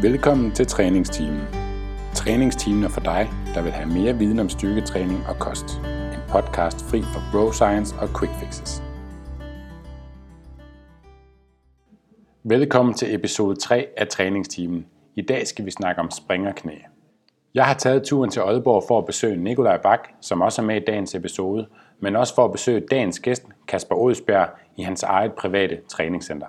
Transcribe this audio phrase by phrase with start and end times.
[0.00, 1.40] Velkommen til træningsteamen.
[2.14, 5.64] Træningsteamen er for dig, der vil have mere viden om styrketræning og kost.
[6.12, 8.82] En podcast fri for bro science og quick fixes.
[12.42, 14.86] Velkommen til episode 3 af træningsteamen.
[15.16, 16.74] I dag skal vi snakke om springerknæ.
[17.54, 20.76] Jeg har taget turen til Aalborg for at besøge Nikolaj Bak, som også er med
[20.76, 21.66] i dagens episode,
[22.00, 26.46] men også for at besøge dagens gæst, Kasper Odsbjerg, i hans eget private træningscenter.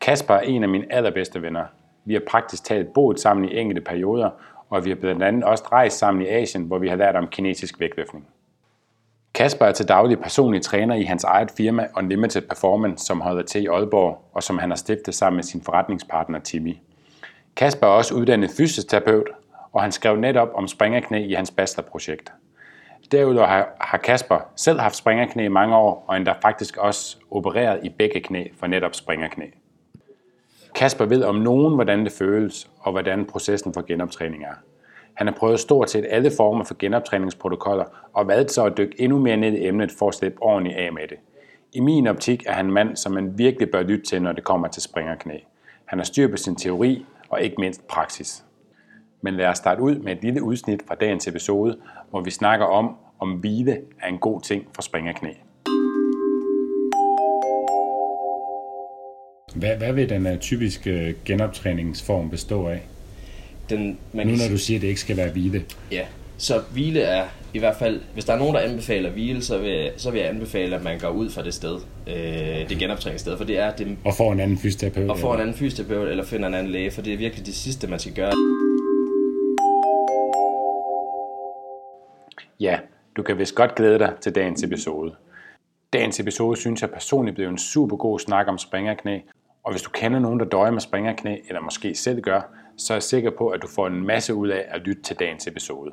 [0.00, 1.64] Kasper er en af mine allerbedste venner.
[2.04, 4.30] Vi har praktisk talt boet sammen i enkelte perioder,
[4.70, 7.28] og vi har blandt andet også rejst sammen i Asien, hvor vi har lært om
[7.28, 8.26] kinetisk vægtløftning.
[9.34, 13.62] Kasper er til daglig personlig træner i hans eget firma Unlimited Performance, som holder til
[13.62, 16.76] i Aalborg, og som han har stiftet sammen med sin forretningspartner Timmy.
[17.56, 19.28] Kasper er også uddannet fysioterapeut,
[19.72, 22.32] og han skrev netop om springerknæ i hans bachelorprojekt.
[23.12, 27.88] Derudover har Kasper selv haft springerknæ i mange år, og endda faktisk også opereret i
[27.88, 29.44] begge knæ for netop springerknæ.
[30.74, 34.54] Kasper ved om nogen, hvordan det føles, og hvordan processen for genoptræning er.
[35.14, 39.18] Han har prøvet stort set alle former for genoptræningsprotokoller, og valgt så at dykke endnu
[39.18, 41.16] mere ned i emnet for at slippe ordentligt af med det.
[41.72, 44.44] I min optik er han en mand, som man virkelig bør lytte til, når det
[44.44, 45.38] kommer til springerknæ.
[45.84, 48.44] Han har styr på sin teori, og ikke mindst praksis.
[49.20, 51.76] Men lad os starte ud med et lille udsnit fra dagens episode,
[52.10, 55.30] hvor vi snakker om, om hvile er en god ting for springerknæ.
[59.54, 62.82] Hvad, hvad vil den typiske genoptræningsform bestå af?
[63.70, 65.64] Den, man nu når du siger, at det ikke skal være hvile.
[65.92, 66.04] Ja,
[66.36, 67.24] så hvile er
[67.54, 70.28] i hvert fald, hvis der er nogen, der anbefaler hvile, så vil, så vil jeg
[70.28, 73.96] anbefale, at man går ud fra det sted, øh, det genoptræningssted, for det er det...
[74.04, 75.10] Og får en anden fysioterapeut.
[75.10, 77.54] Og får en anden fysioterapeut, eller finder en anden læge, for det er virkelig det
[77.54, 78.32] sidste, man skal gøre.
[82.60, 82.78] Ja,
[83.16, 85.14] du kan vist godt glæde dig til dagens episode.
[85.92, 89.18] Dagens episode synes jeg personligt blev en super god snak om springerknæ,
[89.64, 92.40] og hvis du kender nogen, der døjer med springerknæ, eller måske selv gør,
[92.76, 95.16] så er jeg sikker på, at du får en masse ud af at lytte til
[95.18, 95.92] dagens episode.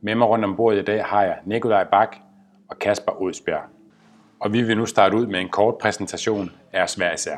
[0.00, 2.16] Med mig rundt om bordet i dag har jeg Nikolaj Bak
[2.68, 3.62] og Kasper Odsberg.
[4.40, 7.36] Og vi vil nu starte ud med en kort præsentation af os hver især.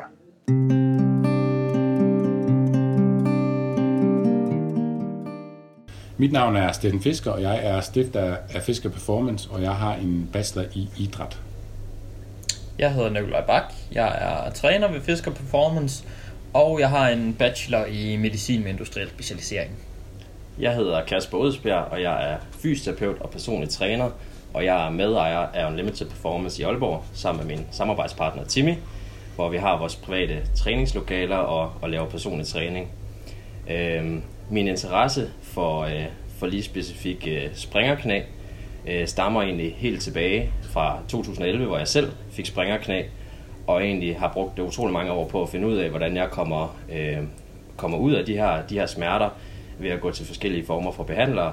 [6.19, 9.95] Mit navn er Steffen Fisker, og jeg er stifter af Fisker Performance, og jeg har
[9.95, 11.41] en bachelor i idræt.
[12.79, 16.05] Jeg hedder Nikolaj Bak, jeg er træner ved Fisker Performance,
[16.53, 19.71] og jeg har en bachelor i medicin med industriel specialisering.
[20.59, 24.11] Jeg hedder Kasper Odsbjerg, og jeg er fysioterapeut og personlig træner,
[24.55, 28.75] og jeg er medejer af Unlimited Performance i Aalborg, sammen med min samarbejdspartner Timmy,
[29.35, 32.91] hvor vi har vores private træningslokaler og, og laver personlig træning.
[33.71, 36.05] Øhm, min interesse for, øh,
[36.39, 38.21] for lige specifik øh, springerknæ
[38.87, 43.03] øh, stammer egentlig helt tilbage fra 2011, hvor jeg selv fik springerknæ,
[43.71, 46.29] og egentlig har brugt det utrolig mange år på at finde ud af, hvordan jeg
[46.31, 47.19] kommer, øh,
[47.77, 49.29] kommer ud af de her, de her smerter
[49.79, 51.53] ved at gå til forskellige former for behandlere.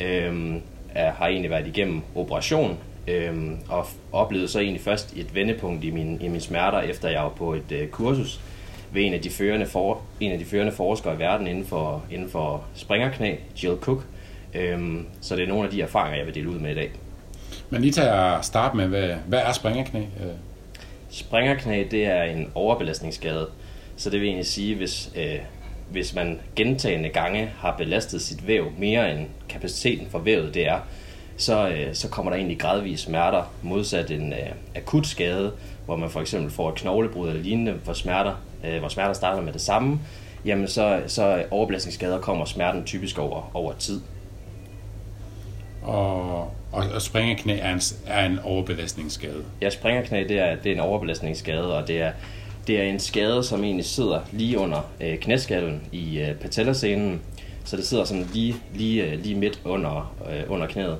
[0.00, 0.54] Øh,
[0.94, 2.78] jeg har egentlig været igennem operation,
[3.08, 3.34] øh,
[3.68, 7.28] og oplevede så egentlig først et vendepunkt i, min, i mine smerter, efter jeg var
[7.28, 8.40] på et øh, kursus
[8.92, 12.04] ved en af de førende, for, en af de førende forskere i verden inden for,
[12.10, 14.06] inden for springerknæ, Jill Cook.
[14.54, 16.90] Øh, så det er nogle af de erfaringer, jeg vil dele ud med i dag.
[17.70, 20.00] Men lige til at starte med, hvad, hvad er springerknæ?
[20.00, 20.32] Øh,
[21.16, 23.48] Springerknæ, det er en overbelastningsskade.
[23.96, 25.38] Så det vil egentlig sige, hvis, øh,
[25.90, 30.80] hvis man gentagende gange har belastet sit væv mere end kapaciteten for vævet det er,
[31.36, 34.38] så, øh, så kommer der egentlig gradvis smerter, modsat en øh,
[34.74, 35.52] akut skade,
[35.84, 38.34] hvor man for eksempel får et knoglebrud eller lignende, hvor smerter,
[38.64, 40.00] øh, hvor smerter starter med det samme,
[40.44, 44.00] jamen så, så overbelastningsskader kommer smerten typisk over, over tid.
[45.82, 49.44] Og, og, og springerknæ er en, er en overbelastningsskade?
[49.62, 52.12] Ja, springerknæ det er, det er en overbelastningsskade, og det er,
[52.66, 57.20] det er en skade, som egentlig sidder lige under øh, knæskallen i øh, patellascenen,
[57.64, 60.98] så det sidder sådan lige, lige, øh, lige midt under, øh, under knæet.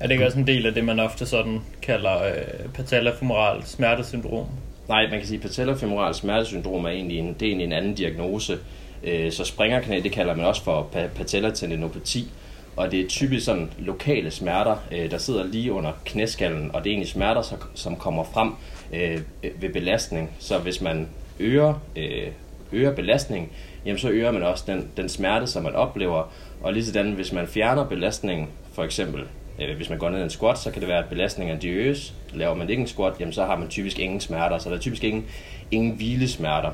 [0.00, 4.46] Er det ikke også en del af det, man ofte sådan kalder øh, patellafemoral smertesyndrom?
[4.88, 7.94] Nej, man kan sige, at patellafemoral smertesyndrom er egentlig en, det er egentlig en anden
[7.94, 8.58] diagnose.
[9.04, 12.28] Øh, så springerknæ, det kalder man også for patellatendinopati.
[12.76, 16.90] Og det er typisk sådan lokale smerter, øh, der sidder lige under knæskallen, og det
[16.90, 18.52] er egentlig smerter, som kommer frem
[18.92, 19.20] øh,
[19.60, 20.30] ved belastning.
[20.38, 21.08] Så hvis man
[21.40, 21.74] øger,
[22.72, 23.52] øger belastning,
[23.86, 26.32] jamen så øger man også den, den smerte, som man oplever.
[26.62, 29.24] Og lige sådan, hvis man fjerner belastningen, for eksempel
[29.58, 31.60] Øh, hvis man går ned i en squat, så kan det være, at belastningen er
[31.64, 32.14] øges.
[32.34, 34.80] Laver man ikke en squat, jamen, så har man typisk ingen smerter, så der er
[34.80, 35.24] typisk ingen,
[35.70, 36.70] ingen hvilesmerter.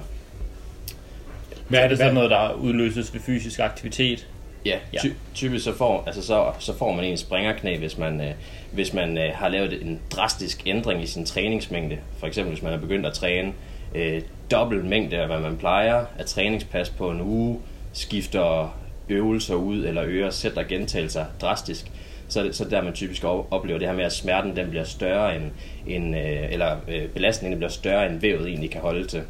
[1.69, 4.29] Hvad er det så noget, der udløses ved fysisk aktivitet?
[4.65, 8.31] Ja, ty- typisk så får, altså så, så får man en springerknæ, hvis man, øh,
[8.73, 11.99] hvis man øh, har lavet en drastisk ændring i sin træningsmængde.
[12.19, 13.53] For eksempel hvis man er begyndt at træne
[13.95, 17.59] øh, dobbelt mængde af, hvad man plejer af træningspas på en uge,
[17.93, 18.79] skifter
[19.09, 21.91] øvelser ud eller øger sætter gentagelser drastisk,
[22.29, 25.45] så, så der man typisk oplever det her med, at smerten den bliver større end,
[25.87, 29.23] end øh, eller øh, belastningen bliver større end vævet egentlig kan holde til.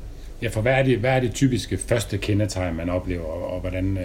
[0.42, 3.60] Ja, for hvad er det, hvad er det typiske første kendetegn, man oplever, og, og
[3.60, 4.04] hvordan øh,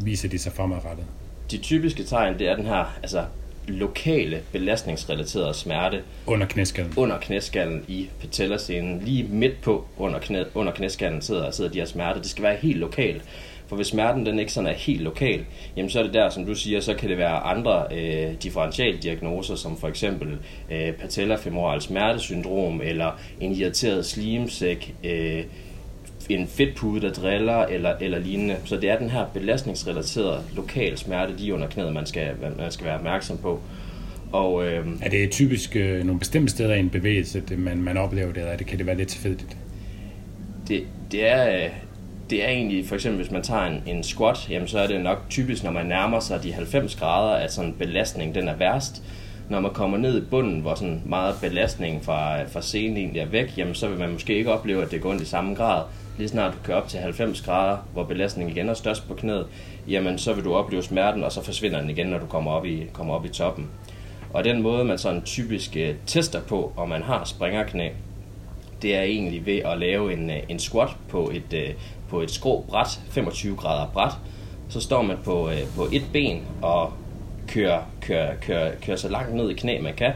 [0.00, 1.06] viser de sig fremadrettet?
[1.50, 3.24] De typiske tegn, det er den her altså,
[3.68, 6.02] lokale belastningsrelaterede smerte.
[6.26, 6.92] Under knæskallen?
[6.96, 9.02] Under knæskallen i patellascenen.
[9.04, 12.20] Lige midt på under, knæ, under knæskallen sidder, sidder de her smerter.
[12.20, 13.22] Det skal være helt lokalt.
[13.66, 15.44] For hvis smerten den ikke sådan er helt lokal,
[15.76, 19.54] jamen så er det der, som du siger, så kan det være andre øh, differentialdiagnoser,
[19.54, 20.38] som for eksempel
[20.70, 25.44] øh, patellafemoral smertesyndrom, eller en irriteret slimsæk, øh,
[26.34, 28.56] en fedtpude, der driller, eller, eller lignende.
[28.64, 32.28] Så det er den her belastningsrelaterede lokal smerte lige under knæet, man skal,
[32.58, 33.60] man skal være opmærksom på.
[34.32, 37.96] Og, øh, er det typisk øh, nogle bestemte steder i en bevægelse, det, man, man
[37.96, 39.56] oplever det, eller det, kan det være lidt tilfældigt?
[40.68, 41.68] Det, det er,
[42.30, 45.00] det er egentlig, for eksempel hvis man tager en, en squat, jamen så er det
[45.00, 49.02] nok typisk, når man nærmer sig de 90 grader, at sådan belastning den er værst.
[49.48, 53.26] Når man kommer ned i bunden, hvor sådan meget belastning fra, fra scenen egentlig er
[53.26, 55.82] væk, jamen så vil man måske ikke opleve, at det går ondt i samme grad.
[56.20, 59.46] Lige snart du kører op til 90 grader, hvor belastningen igen er størst på knæet,
[59.88, 62.66] jamen så vil du opleve smerten, og så forsvinder den igen, når du kommer op
[62.66, 63.70] i, kommer op i toppen.
[64.32, 67.88] Og den måde, man sådan typisk øh, tester på, om man har springerknæ,
[68.82, 71.74] det er egentlig ved at lave en, øh, en squat på et, øh,
[72.08, 74.12] på et skrå bræt, 25 grader bræt.
[74.68, 76.92] Så står man på, på et ben og
[77.48, 80.12] kører, kører, kører, kører så langt ned i knæ, man kan.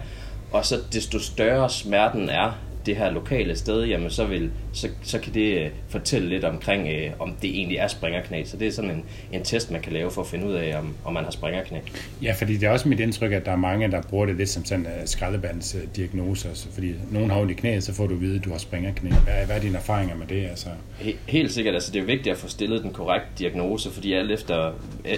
[0.53, 2.53] Og så desto større smerten er,
[2.87, 6.89] det her lokale sted, jamen så, vil, så, så kan det øh, fortælle lidt omkring,
[6.89, 8.45] øh, om det egentlig er springerknæ.
[8.45, 10.79] Så det er sådan en, en test, man kan lave for at finde ud af,
[10.79, 11.79] om, om man har springerknæ.
[12.23, 14.49] Ja, fordi det er også mit indtryk, at der er mange, der bruger det lidt
[14.49, 16.51] som sådan uh, skraldebandsdiagnoser.
[16.51, 18.59] Uh, fordi nogen har ondt i knæet, så får du at vide, at du har
[18.59, 19.11] springerknæ.
[19.11, 20.47] Hvad, hvad er dine erfaringer med det?
[20.47, 20.69] Altså?
[20.99, 21.75] He, helt sikkert.
[21.75, 24.73] Altså, det er vigtigt at få stillet den korrekte diagnose, fordi alt efter,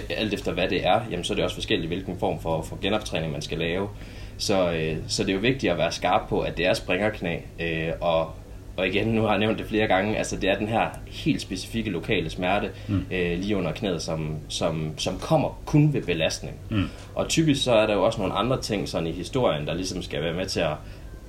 [0.09, 2.79] alt efter hvad det er, jamen, så er det også forskelligt, hvilken form for, for
[2.81, 3.87] genoptræning man skal lave.
[4.37, 7.37] Så, øh, så det er jo vigtigt at være skarp på, at det er springerknæ,
[7.59, 8.31] øh, og,
[8.77, 11.41] og igen, nu har jeg nævnt det flere gange, altså det er den her helt
[11.41, 13.05] specifikke lokale smerte mm.
[13.11, 16.55] øh, lige under knæet, som, som, som kommer kun ved belastning.
[16.69, 16.89] Mm.
[17.15, 20.01] Og typisk så er der jo også nogle andre ting sådan i historien, der ligesom
[20.01, 20.73] skal være med til at,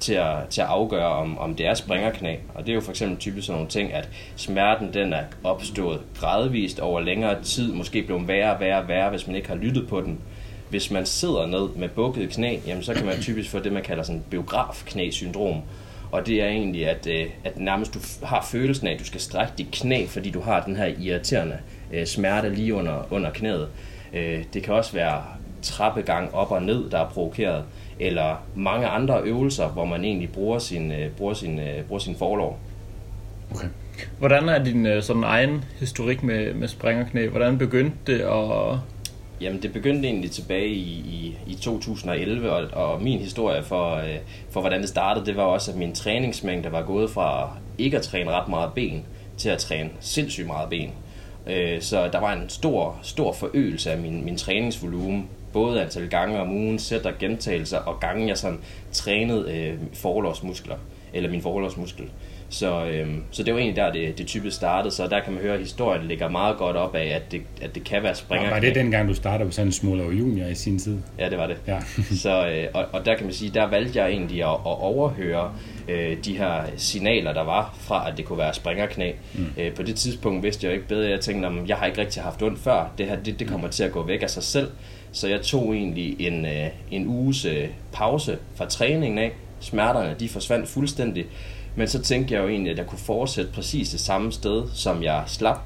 [0.00, 2.36] til at, til at afgøre, om, om det er springerknæ.
[2.54, 6.00] Og det er jo for eksempel typisk sådan nogle ting, at smerten den er opstået
[6.20, 9.56] gradvist over længere tid, måske blevet værre og værre og værre, hvis man ikke har
[9.56, 10.20] lyttet på den
[10.70, 13.82] hvis man sidder ned med bukket knæ, jamen, så kan man typisk få det, man
[13.82, 15.62] kalder sådan biografknæsyndrom.
[16.12, 19.20] Og det er egentlig, at, øh, at nærmest du har følelsen af, at du skal
[19.20, 21.58] strække dit knæ, fordi du har den her irriterende
[21.92, 23.68] øh, smerte lige under, under knæet.
[24.14, 25.22] Øh, det kan også være
[25.62, 27.64] trappegang op og ned, der er provokeret,
[28.00, 32.16] eller mange andre øvelser, hvor man egentlig bruger sin, øh, bruger sin, øh, bruger sin
[32.16, 32.58] forlov.
[33.54, 33.68] Okay.
[34.18, 37.28] Hvordan er din øh, sådan egen historik med, med springerknæ?
[37.28, 38.78] Hvordan begyndte det at
[39.40, 44.16] Jamen, det begyndte egentlig tilbage i, i, i 2011, og, og min historie for, øh,
[44.50, 48.02] for, hvordan det startede, det var også, at min træningsmængde var gået fra ikke at
[48.02, 49.04] træne ret meget ben,
[49.36, 50.90] til at træne sindssygt meget ben.
[51.46, 56.40] Øh, så der var en stor, stor forøgelse af min, min træningsvolumen, både antal gange
[56.40, 58.58] om ugen, sæt og gentagelser, og gange jeg sådan
[58.92, 60.76] trænede øh, forlovsmuskler,
[61.12, 62.10] eller min forlovsmuskel.
[62.50, 65.42] Så, øhm, så det var egentlig der, det, det typisk startede, så der kan man
[65.42, 68.50] høre, at historien ligger meget godt op af, at det, at det kan være springer.
[68.50, 70.98] Var det dengang, du startede på sådan en Smuller Junior i sin tid?
[71.18, 71.56] Ja, det var det.
[71.66, 71.80] Ja.
[72.22, 75.52] så, øh, og, og der kan man sige, der valgte jeg egentlig at, at overhøre
[75.88, 79.12] øh, de her signaler, der var fra, at det kunne være springerknæ.
[79.34, 79.46] Mm.
[79.58, 81.10] Øh, på det tidspunkt vidste jeg jo ikke bedre.
[81.10, 82.92] Jeg tænkte, at jeg har ikke rigtig haft ondt før.
[82.98, 84.70] Det her det, det kommer til at gå væk af sig selv.
[85.12, 89.32] Så jeg tog egentlig en, øh, en uges øh, pause fra træningen af.
[89.60, 91.26] Smerterne de forsvandt fuldstændig.
[91.78, 95.02] Men så tænkte jeg jo egentlig, at jeg kunne fortsætte præcis det samme sted, som
[95.02, 95.60] jeg slap.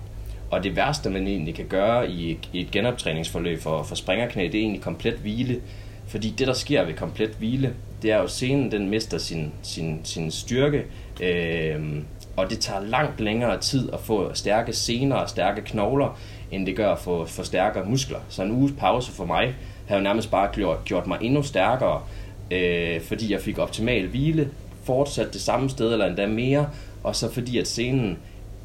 [0.51, 4.55] Og det værste, man egentlig kan gøre i, i et genoptræningsforløb for, for springerknæ, det
[4.55, 5.61] er egentlig komplet hvile.
[6.07, 9.53] Fordi det, der sker ved komplet hvile, det er jo, at scenen den mister sin,
[9.63, 10.85] sin, sin styrke,
[11.23, 12.03] øh,
[12.37, 16.19] og det tager langt længere tid at få stærke sener og stærke knogler,
[16.51, 18.19] end det gør at få, få stærkere muskler.
[18.29, 19.55] Så en uges pause for mig
[19.89, 22.03] har jo nærmest bare gjort, gjort mig endnu stærkere,
[22.51, 24.49] øh, fordi jeg fik optimal hvile,
[24.85, 26.69] fortsat det samme sted, eller endda mere,
[27.03, 28.19] og så fordi at scenen,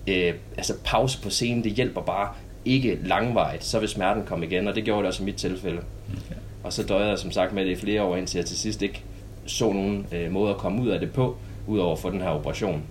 [0.07, 2.29] øh, altså pause på scenen, det hjælper bare
[2.65, 5.79] ikke langvejt, så vil smerten komme igen, og det gjorde det også i mit tilfælde.
[6.07, 6.35] Okay.
[6.63, 8.81] Og så døjede jeg som sagt med det i flere år, indtil jeg til sidst
[8.81, 9.03] ikke
[9.45, 12.83] så nogen øh, måde at komme ud af det på, udover få den her operation.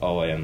[0.00, 0.40] Og øh,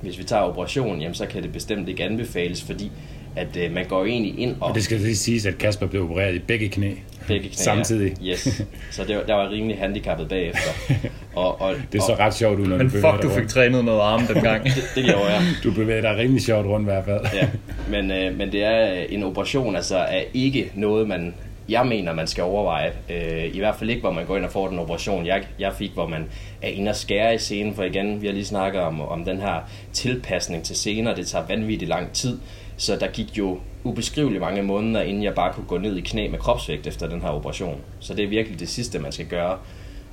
[0.00, 2.92] hvis vi tager operationen, jamen, så kan det bestemt ikke anbefales, fordi
[3.36, 4.68] at øh, man går egentlig ind og...
[4.68, 6.94] Og det skal lige siges, at Kasper blev opereret i begge knæ.
[7.26, 8.16] Begge knæ, Samtidig.
[8.22, 8.30] Ja.
[8.30, 8.62] Yes.
[8.90, 10.70] Så det var, der var rimelig handicappet bagefter.
[11.34, 13.50] Og, og, Det så ret sjovt ud, når Men du fuck, du fik rundt.
[13.50, 14.64] trænet noget arm dengang.
[14.76, 15.42] det, det gjorde jeg.
[15.64, 17.20] Du bevæger dig rimelig sjovt rundt i hvert fald.
[17.34, 17.48] ja,
[17.90, 21.34] men, øh, men det er øh, en operation, altså er ikke noget, man,
[21.68, 22.92] jeg mener, man skal overveje.
[23.10, 25.72] Øh, I hvert fald ikke, hvor man går ind og får den operation, jeg, jeg
[25.78, 26.24] fik, hvor man
[26.62, 29.40] er inde og skære i scenen, for igen, vi har lige snakket om, om den
[29.40, 29.54] her
[29.92, 32.38] tilpasning til scener, det tager vanvittigt lang tid,
[32.76, 36.28] så der gik jo ubeskriveligt mange måneder, inden jeg bare kunne gå ned i knæ
[36.28, 37.76] med kropsvægt efter den her operation.
[38.00, 39.56] Så det er virkelig det sidste, man skal gøre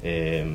[0.03, 0.45] øh,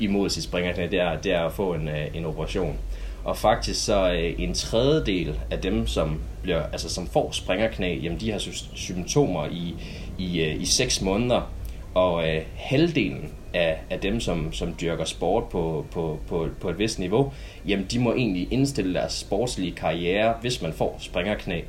[0.00, 2.78] imod sit springerknæ, det er, det er at få en, øh, en operation.
[3.24, 8.20] Og faktisk så øh, en tredjedel af dem, som, bliver, altså, som får springerknæ, jamen
[8.20, 8.38] de har
[8.74, 9.74] symptomer i,
[10.18, 11.52] i, øh, i 6 måneder.
[11.94, 16.78] Og øh, halvdelen af, af dem, som, som dyrker sport på, på, på, på et
[16.78, 17.32] vist niveau,
[17.66, 21.60] jamen de må egentlig indstille deres sportslige karriere, hvis man får springerknæ.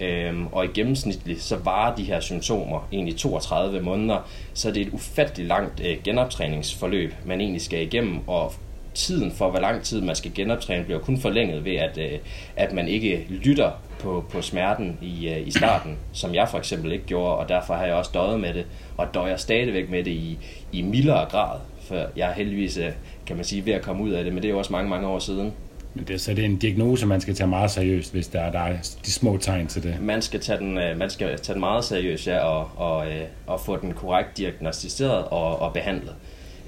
[0.00, 4.86] Øhm, og i gennemsnitligt så varer de her symptomer egentlig 32 måneder, så det er
[4.86, 8.52] et ufatteligt langt øh, genoptræningsforløb, man egentlig skal igennem, og
[8.94, 12.18] tiden for, hvor lang tid man skal genoptræne, bliver kun forlænget ved, at, øh,
[12.56, 16.92] at man ikke lytter på, på smerten i, øh, i starten, som jeg for eksempel
[16.92, 20.10] ikke gjorde, og derfor har jeg også døjet med det, og døjer stadigvæk med det
[20.10, 20.38] i,
[20.72, 22.92] i mildere grad, for jeg er heldigvis, øh,
[23.26, 24.90] kan man sige, ved at komme ud af det, men det er jo også mange,
[24.90, 25.52] mange år siden.
[25.96, 28.52] Men det, så det er en diagnose, man skal tage meget seriøst, hvis der er,
[28.52, 28.76] der er
[29.06, 29.96] de små tegn til det.
[30.00, 33.22] Man skal tage den, øh, man skal tage den meget seriøst, ja, og, og, øh,
[33.46, 36.14] og få den korrekt diagnostiseret og, og behandlet.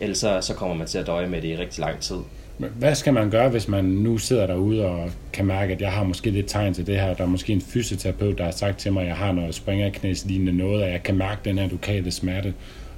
[0.00, 2.16] Ellers så, så kommer man til at døje med det i rigtig lang tid.
[2.58, 5.92] Men Hvad skal man gøre, hvis man nu sidder derude og kan mærke, at jeg
[5.92, 7.14] har måske lidt tegn til det her?
[7.14, 10.52] Der er måske en fysioterapeut, der har sagt til mig, at jeg har noget springerknæslignende
[10.52, 12.54] noget, og jeg kan mærke den her lokale smerte.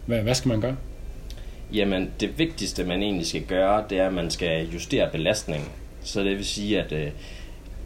[0.07, 0.77] Hvad, hvad skal man gøre?
[1.73, 5.69] Jamen, det vigtigste, man egentlig skal gøre, det er, at man skal justere belastningen.
[6.03, 7.11] Så det vil sige, at øh,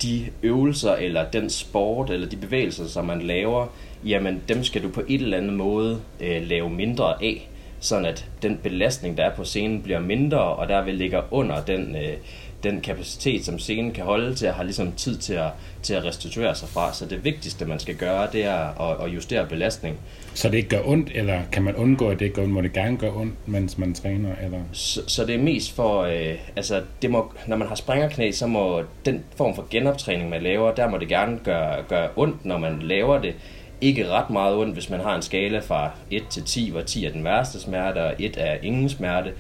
[0.02, 3.66] de øvelser, eller den sport, eller de bevægelser, som man laver,
[4.06, 7.49] jamen, dem skal du på et eller andet måde øh, lave mindre af,
[7.80, 11.97] sådan at den belastning, der er på scenen, bliver mindre, og derved ligger under den,
[11.97, 12.16] øh,
[12.64, 15.50] den kapacitet, som scenen kan holde til at have ligesom tid til at,
[15.83, 16.94] til at restituere sig fra.
[16.94, 19.97] Så det vigtigste, man skal gøre, det er at, at justere belastning.
[20.35, 22.54] Så det ikke gør ondt, eller kan man undgå, at det ikke gør ondt?
[22.54, 24.30] Må det gerne gøre ondt, mens man træner?
[24.44, 24.59] Eller?
[24.73, 28.47] Så, så det er mest for, øh, altså det må, når man har springerknæ, så
[28.47, 32.59] må den form for genoptræning, man laver, der må det gerne gøre, gøre ondt, når
[32.59, 33.35] man laver det.
[33.80, 37.04] Ikke ret meget ondt, hvis man har en skala fra 1 til 10, hvor 10
[37.04, 39.33] er den værste smerte, og 1 er ingen smerte.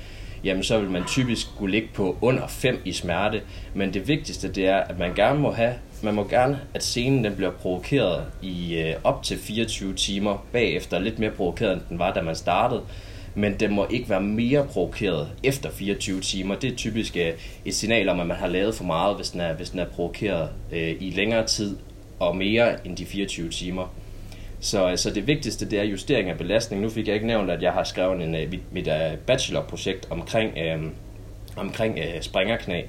[0.44, 3.42] Jamen så vil man typisk kunne ligge på under 5 i smerte.
[3.74, 7.24] Men det vigtigste det er, at man gerne må have, man må gerne, at scenen
[7.24, 11.98] den bliver provokeret i øh, op til 24 timer bagefter, lidt mere provokeret end den
[11.98, 12.82] var, da man startede
[13.34, 16.54] men den må ikke være mere provokeret efter 24 timer.
[16.54, 17.32] Det er typisk øh,
[17.64, 19.84] et signal om, at man har lavet for meget, hvis den er, hvis den er
[19.84, 21.76] provokeret øh, i længere tid
[22.18, 23.94] og mere end de 24 timer.
[24.64, 26.82] Så altså, det vigtigste det er justering af belastning.
[26.82, 30.06] Nu fik jeg ikke nævnt, at jeg har skrevet en, øh, mit, mit uh, bachelorprojekt
[30.10, 30.82] omkring, øh,
[31.56, 32.82] omkring øh, springerknæ.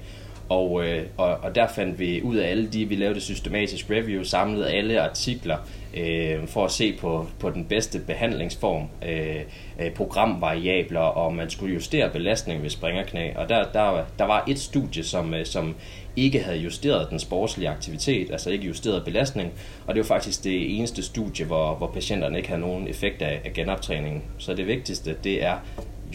[0.49, 4.23] Og, øh, og, og der fandt vi ud af alle de, vi lavede systematisk review,
[4.23, 5.57] samlede alle artikler
[5.97, 9.35] øh, for at se på, på den bedste behandlingsform, øh,
[9.79, 13.33] øh programvariabler, og man skulle justere belastning ved springerknæ.
[13.35, 15.75] Og der, der, der var et studie, som, øh, som
[16.15, 19.51] ikke havde justeret den sportslige aktivitet, altså ikke justeret belastning,
[19.87, 23.41] og det var faktisk det eneste studie, hvor, hvor patienterne ikke havde nogen effekt af,
[23.45, 24.23] af genoptræningen.
[24.37, 25.55] Så det vigtigste, det er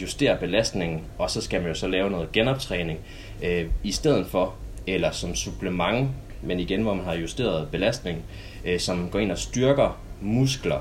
[0.01, 2.99] justere belastningen, og så skal man jo så lave noget genoptræning
[3.43, 4.53] øh, i stedet for,
[4.87, 6.09] eller som supplement,
[6.41, 8.17] men igen, hvor man har justeret belastning,
[8.65, 10.79] øh, som går ind og styrker muskler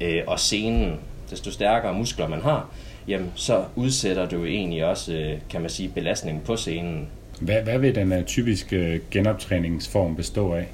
[0.00, 0.94] øh, og scenen.
[1.30, 2.70] Desto stærkere muskler man har,
[3.08, 7.08] jamen så udsætter du egentlig også, øh, kan man sige, belastningen på scenen.
[7.40, 10.66] Hvad, hvad vil den uh, typiske genoptræningsform bestå af?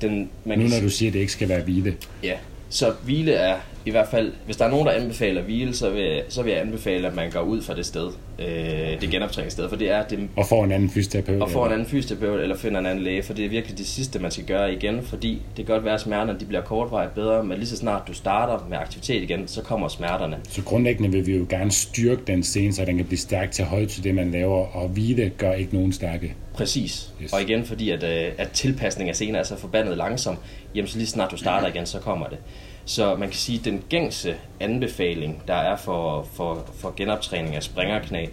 [0.00, 1.96] Den, man Nu når du siger, at det ikke skal være hvile.
[2.22, 2.36] Ja,
[2.68, 3.56] så hvile er
[3.86, 6.60] i hvert fald, hvis der er nogen, der anbefaler hvile, så vil, så vil jeg
[6.60, 8.08] anbefale, at man går ud fra det sted,
[8.38, 11.42] øh, det genoptræningssted, for det er det, Og får en anden fysioterapeut.
[11.42, 13.86] og får en anden fysioterapeut eller finder en anden læge, for det er virkelig det
[13.86, 17.14] sidste, man skal gøre igen, fordi det kan godt være, at smerterne de bliver kortvarigt
[17.14, 20.36] bedre, men lige så snart du starter med aktivitet igen, så kommer smerterne.
[20.48, 23.64] Så grundlæggende vil vi jo gerne styrke den scene, så den kan blive stærk til
[23.64, 26.34] højt til det, man laver, og hvile gør ikke nogen stærke.
[26.54, 27.10] Præcis.
[27.22, 27.32] Yes.
[27.32, 30.36] Og igen fordi, at, øh, at tilpasning af scenen er så forbandet langsom,
[30.74, 32.38] jamen så lige snart du starter igen, så kommer det.
[32.84, 37.62] Så man kan sige, at den gængse anbefaling, der er for, for, for genoptræning af
[37.62, 38.26] springerknæ,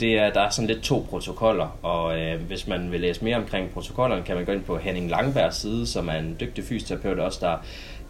[0.00, 3.36] det er, der er sådan lidt to protokoller, og øh, hvis man vil læse mere
[3.36, 7.18] omkring protokollerne, kan man gå ind på Henning Langbergs side, som er en dygtig fysioterapeut
[7.18, 7.56] også, der,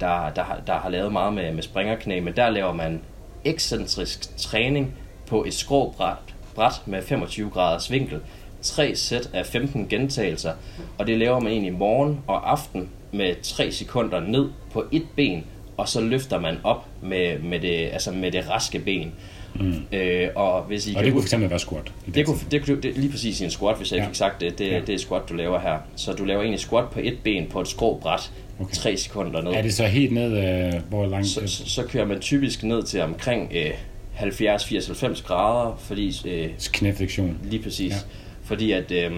[0.01, 3.01] der, der, har- der har lavet meget med, med springerknæ, men der laver man
[3.45, 4.95] ekscentrisk træning
[5.27, 6.17] på et skråbræt
[6.55, 8.21] bræt med 25 graders vinkel,
[8.63, 10.53] tre sæt af 15 gentagelser,
[10.99, 15.45] og det laver man egentlig morgen og aften med 3 sekunder ned på et ben,
[15.77, 19.13] og så løfter man op med, med, det, altså med det raske ben.
[19.61, 19.83] Mm.
[19.93, 21.93] Øh, og hvis I og kan det kunne fx være squat?
[22.15, 24.07] Det kunne, det, kunne, det, lige præcis i en squat, hvis jeg ja.
[24.07, 24.59] fik sagt det.
[24.59, 24.81] Det, ja.
[24.81, 25.79] det er squat, du laver her.
[25.97, 28.75] Så du laver egentlig squat på et ben på et skråbræt, okay.
[28.75, 29.53] 3 sekunder ned.
[29.53, 31.27] Er det så helt ned, øh, hvor langt?
[31.27, 33.71] Så, så, så kører man typisk ned til omkring øh,
[34.15, 36.21] 70, 80, 90 grader, fordi...
[36.27, 37.39] Øh, Knæflektion.
[37.45, 37.93] Lige præcis.
[37.93, 37.99] Ja.
[38.45, 38.91] Fordi at...
[38.91, 39.13] Øh,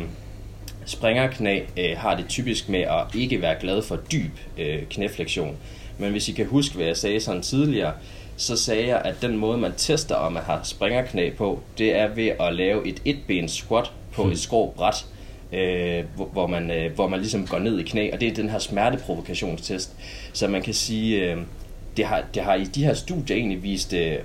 [0.86, 5.56] Springerknæ øh, har det typisk med at ikke være glad for dyb øh, knæflektion.
[5.98, 7.92] Men hvis I kan huske, hvad jeg sagde sådan tidligere,
[8.36, 12.08] så sagde jeg, at den måde, man tester, om man har springerknæ på, det er
[12.08, 14.32] ved at lave et etbens squat på hmm.
[14.32, 15.06] et skrå bræt,
[15.52, 18.34] øh, hvor, hvor, man, øh, hvor man ligesom går ned i knæ, og det er
[18.34, 19.96] den her smerteprovokationstest.
[20.32, 21.38] Så man kan sige, øh,
[21.96, 24.18] det, har, det har i de her studier egentlig vist øh,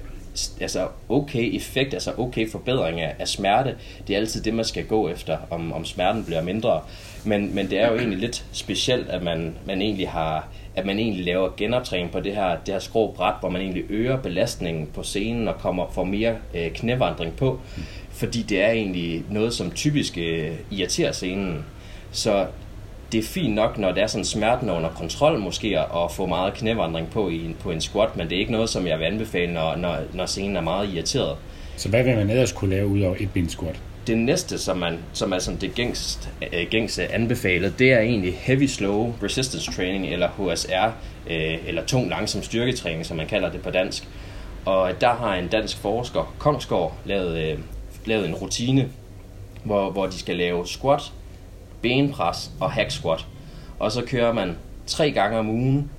[0.62, 3.76] altså okay effekt, altså okay forbedring af, af smerte.
[4.08, 6.82] Det er altid det, man skal gå efter, om, om smerten bliver mindre.
[7.26, 11.00] Men, men det er jo egentlig lidt specielt, at man, man egentlig har at man
[11.00, 14.88] egentlig laver genoptræning på det her, det her skrå bræt, hvor man egentlig øger belastningen
[14.94, 17.60] på scenen og kommer for mere øh, knævandring på,
[18.12, 21.66] fordi det er egentlig noget, som typisk øh, irriterer scenen.
[22.12, 22.46] Så
[23.12, 26.54] det er fint nok, når det er sådan smerten under kontrol måske, at få meget
[26.54, 29.06] knævandring på i en, på en squat, men det er ikke noget, som jeg vil
[29.06, 31.38] anbefale, når, når, når scenen er meget irriteret.
[31.78, 33.80] Så hvad vil man ellers kunne lave ud over et ben squat?
[34.08, 38.34] Det næste, som, man, som er sådan det gængst, øh, gængse anbefalet, det er egentlig
[38.34, 40.86] heavy slow resistance training, eller HSR,
[41.30, 44.08] øh, eller tung langsom styrketræning, som man kalder det på dansk.
[44.66, 47.60] Og der har en dansk forsker, Kongsgaard, lavet, øh,
[48.06, 48.90] lavet en rutine,
[49.64, 51.02] hvor, hvor de skal lave squat,
[51.82, 53.26] benpres og hack squat.
[53.80, 55.92] Og så kører man tre gange om ugen,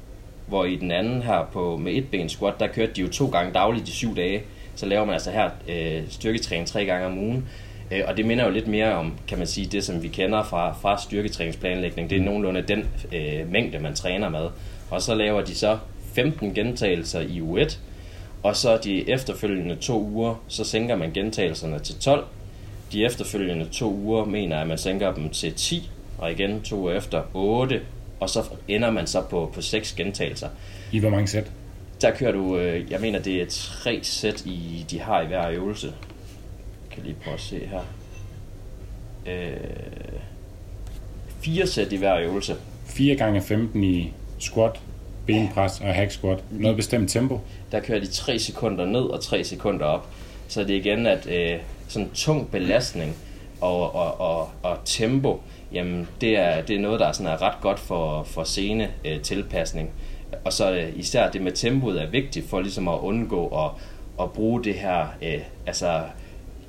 [0.47, 3.27] hvor i den anden her på, med et ben squat, der kørte de jo to
[3.27, 4.43] gange dagligt i syv dage.
[4.75, 7.49] Så laver man altså her øh, styrketræning tre gange om ugen.
[7.93, 10.43] Øh, og det minder jo lidt mere om, kan man sige, det som vi kender
[10.43, 12.11] fra, fra styrketræningsplanlægning.
[12.11, 14.49] Det er nogenlunde den øh, mængde, man træner med.
[14.91, 15.79] Og så laver de så
[16.15, 17.81] 15 gentagelser i u 1,
[18.43, 22.25] og så de efterfølgende to uger, så sænker man gentagelserne til 12,
[22.93, 26.77] de efterfølgende to uger mener jeg, at man sænker dem til 10, og igen to
[26.77, 27.81] uger efter 8,
[28.21, 30.49] og så ender man så på, på 6 gentagelser.
[30.93, 31.51] I hvor mange sæt?
[32.01, 35.51] Der kører du, øh, jeg mener det er tre sæt, i, de har i hver
[35.51, 35.93] øvelse.
[36.93, 37.81] Kan lige prøve at se her.
[39.27, 40.21] Øh,
[41.41, 42.57] fire sæt i hver øvelse.
[42.85, 44.81] 4 gange 15 i squat,
[45.27, 46.45] benpres og hack squat.
[46.51, 47.41] Noget bestemt tempo?
[47.73, 50.09] Der kører de 3 sekunder ned og 3 sekunder op.
[50.49, 53.17] Så det er igen, at øh, sådan tung belastning
[53.61, 55.41] og, og, og, og tempo,
[55.73, 58.91] jamen det er, det er noget, der er, sådan er ret godt for, for scene
[59.05, 59.91] øh, tilpasning.
[60.45, 63.71] Og så øh, især det med tempoet er vigtigt for ligesom at undgå at,
[64.25, 66.03] at bruge det her, øh, altså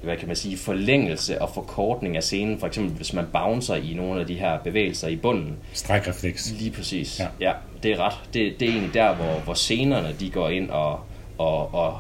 [0.04, 2.60] hvad kan man sige, forlængelse og forkortning af scenen.
[2.60, 5.56] For eksempel hvis man bouncer i nogle af de her bevægelser i bunden.
[5.74, 6.54] Strækrefleks.
[6.60, 7.20] Lige præcis.
[7.20, 8.34] Ja, ja det er ret.
[8.34, 11.00] Det, det er egentlig der, hvor, hvor scenerne de går ind og,
[11.38, 12.00] og, og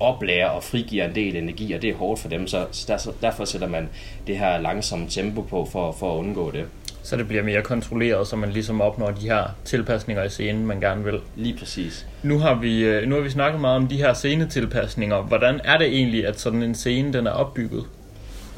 [0.00, 3.44] oplærer og frigiver en del energi, og det er hårdt for dem, så, der, derfor
[3.44, 3.88] sætter man
[4.26, 6.66] det her langsomme tempo på for, for at undgå det.
[7.02, 10.80] Så det bliver mere kontrolleret, så man ligesom opnår de her tilpasninger i scenen, man
[10.80, 11.20] gerne vil.
[11.36, 12.06] Lige præcis.
[12.22, 15.22] Nu har vi, øh, nu har vi snakket meget om de her scenetilpasninger.
[15.22, 17.84] Hvordan er det egentlig, at sådan en scene den er opbygget?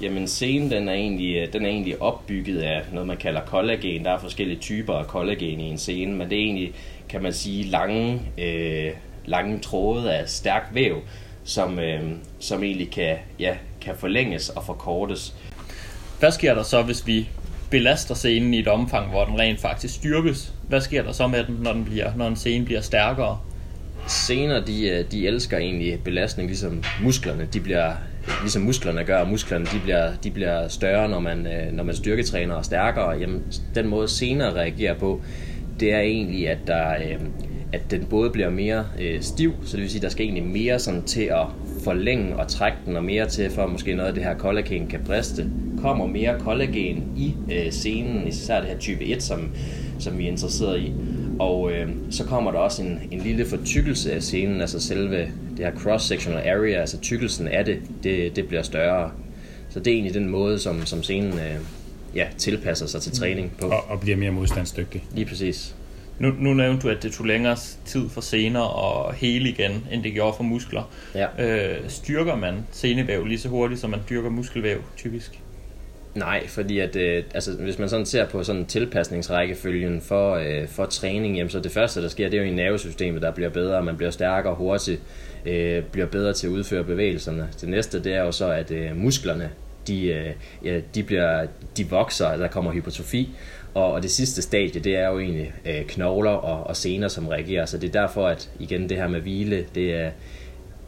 [0.03, 4.05] Jamen scenen den er, egentlig, øh, den er egentlig opbygget af noget, man kalder kollagen.
[4.05, 6.73] Der er forskellige typer af kollagen i en scene, men det er egentlig,
[7.09, 8.91] kan man sige, lange, øh,
[9.25, 10.97] lange tråde af stærk væv,
[11.45, 12.01] som, øh,
[12.39, 15.35] som egentlig kan, ja, kan forlænges og forkortes.
[16.21, 17.29] Hvad sker der så, hvis vi
[17.73, 20.53] belaster scenen i et omfang, hvor den rent faktisk styrkes?
[20.69, 23.39] Hvad sker der så med den, når, den bliver, når en scene bliver stærkere?
[24.07, 27.49] Scener, de, øh, de elsker egentlig belastning, ligesom musklerne.
[27.53, 27.93] De bliver,
[28.41, 31.95] ligesom musklerne gør, og musklerne de bliver, de bliver større, når man, øh, når man
[31.95, 33.11] styrketræner og stærkere.
[33.11, 33.43] Jamen,
[33.75, 35.23] den måde scener reagerer på,
[35.81, 37.21] det er egentlig, at der, øh,
[37.73, 40.45] at den både bliver mere øh, stiv, så det vil sige, at der skal egentlig
[40.45, 41.47] mere sådan til at
[41.85, 44.87] forlænge og trække den, og mere til, for at måske noget af det her kollagen
[44.87, 45.51] kan briste.
[45.81, 49.51] Kommer mere kollagen i øh, scenen, især det her type 1, som,
[49.99, 50.93] som vi er interesseret i.
[51.39, 55.19] Og øh, så kommer der også en, en lille fortykkelse af scenen, altså selve
[55.57, 59.11] det her cross-sectional area, altså tykkelsen af det, det, det bliver større.
[59.69, 61.57] Så det er egentlig den måde, som, som scenen øh,
[62.15, 63.67] ja, tilpasser sig til træning på.
[63.67, 65.05] Og, og bliver mere modstandsdygtig.
[65.15, 65.75] Lige præcis.
[66.18, 70.03] Nu, nu nævnte du, at det tog længere tid for sener og hele igen, end
[70.03, 70.90] det gjorde for muskler.
[71.14, 71.27] Ja.
[71.38, 75.42] Øh, styrker man senevæv lige så hurtigt, som man dyrker muskelvæv typisk?
[76.14, 80.87] Nej, fordi at, øh, altså, hvis man sådan ser på sådan tilpasningsrækkefølgen for, øh, for
[80.87, 83.83] træning, jamen, så det første, der sker, det er jo i nervesystemet, der bliver bedre,
[83.83, 85.01] man bliver stærkere hurtigt,
[85.46, 87.48] øh, bliver bedre til at udføre bevægelserne.
[87.61, 89.51] Det næste, det er jo så, at øh, musklerne,
[89.87, 90.33] de, øh,
[90.64, 91.46] ja, de, bliver,
[91.77, 93.29] de vokser, der kommer hypotrofi,
[93.75, 97.29] og, og det sidste stadie, det er jo egentlig øh, knogler og, og sener, som
[97.29, 97.67] reagerer.
[97.67, 100.11] Så det er derfor, at igen det her med hvile, det er,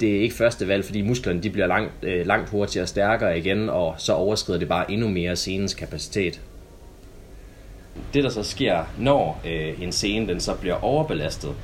[0.00, 3.38] det er ikke første valg, fordi musklerne de bliver langt, øh, langt hurtigere og stærkere
[3.38, 6.40] igen, og så overskrider det bare endnu mere senens kapacitet.
[8.14, 11.54] Det der så sker, når øh, en scene den så bliver overbelastet,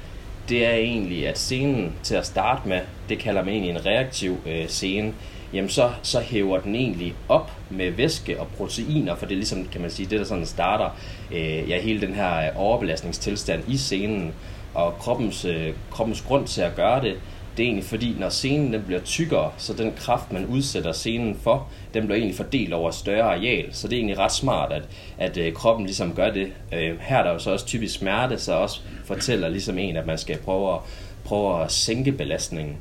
[0.48, 4.36] det er egentlig, at scenen til at starte med, det kalder man egentlig en reaktiv
[4.46, 5.12] øh, scene,
[5.52, 9.68] jamen så, så hæver den egentlig op med væske og proteiner, for det er ligesom,
[9.72, 10.90] kan man sige, det der sådan starter
[11.32, 14.32] øh, ja, hele den her overbelastningstilstand i scenen,
[14.74, 17.16] og kroppens, øh, kroppens grund til at gøre det,
[17.56, 21.36] det er egentlig fordi, når scenen den bliver tykkere, så den kraft, man udsætter scenen
[21.42, 23.68] for, den bliver egentlig fordelt over et større areal.
[23.72, 24.82] Så det er egentlig ret smart, at,
[25.18, 26.52] at øh, kroppen ligesom gør det.
[26.72, 30.06] Øh, her er der jo så også typisk smerte, så også fortæller ligesom en, at
[30.06, 30.80] man skal prøve at,
[31.24, 32.76] prøve at sænke belastningen.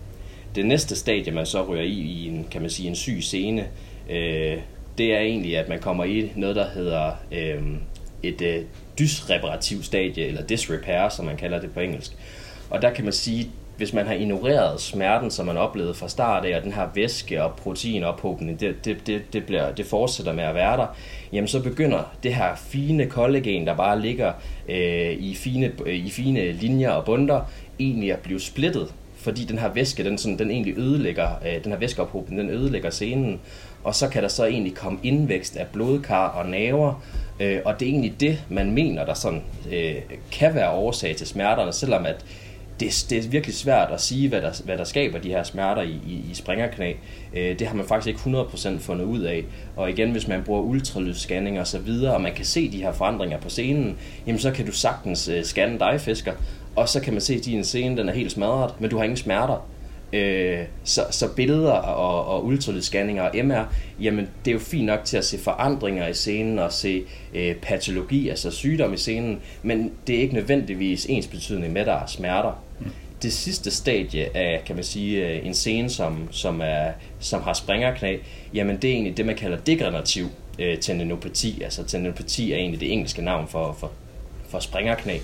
[0.60, 3.68] Det næste stadie, man så ryger i, i en, kan man sige, en syg scene,
[4.10, 4.58] øh,
[4.98, 7.64] det er egentlig, at man kommer i noget, der hedder øh,
[8.24, 8.62] et øh,
[9.00, 12.12] dysreparativt stadie, eller disrepair, som man kalder det på engelsk.
[12.70, 16.46] Og der kan man sige, hvis man har ignoreret smerten, som man oplevede fra start
[16.46, 20.44] af, og den her væske og proteinophobning, det, det, det, det, bliver, det fortsætter med
[20.44, 20.88] at være der,
[21.34, 24.34] jamen så begynder det her fine kollagen, der bare ligger
[24.70, 27.42] øh, i, fine, øh, i fine linjer og bunder,
[27.80, 31.72] egentlig at blive splittet, fordi den her væske, den, sådan, den egentlig ødelægger, øh, den
[31.72, 33.40] her væskeophobning, den ødelægger scenen,
[33.84, 37.04] og så kan der så egentlig komme indvækst af blodkar og naver,
[37.40, 39.96] øh, og det er egentlig det, man mener, der sådan øh,
[40.32, 42.26] kan være årsag til smerterne, selvom at
[42.80, 45.82] det, det er virkelig svært at sige, hvad der, hvad der skaber de her smerter
[45.82, 46.94] i, i, i springerknæ.
[47.34, 49.46] Øh, det har man faktisk ikke 100% fundet ud af.
[49.76, 52.92] Og igen, hvis man bruger ultralydsscanning og så videre, og man kan se de her
[52.92, 56.34] forandringer på scenen, jamen så kan du sagtens øh, scanne dig, fisker,
[56.76, 59.04] og så kan man se, at din scene den er helt smadret, men du har
[59.04, 59.70] ingen smerter.
[60.14, 63.64] Øh, så, så billeder og, og ultralydsscanninger og MR,
[64.02, 67.04] jamen det er jo fint nok til at se forandringer i scenen og se
[67.34, 71.88] øh, patologi, altså sygdom i scenen, men det er ikke nødvendigvis ens betydning med, at
[71.88, 72.64] der er smerter.
[72.80, 72.86] Mm.
[73.22, 77.54] Det sidste stadie af, kan man sige, øh, en scene, som, som, er, som har
[77.54, 78.18] springerknæ,
[78.54, 80.26] jamen det er egentlig det, man kalder degenerativ
[80.60, 81.62] øh, tendinopati.
[81.64, 83.92] Altså tendinopati er egentlig det engelske navn for, for,
[84.50, 85.18] for springerknæ.